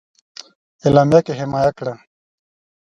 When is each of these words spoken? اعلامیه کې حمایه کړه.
اعلامیه 0.83 1.19
کې 1.25 1.33
حمایه 1.39 1.71
کړه. 1.77 1.93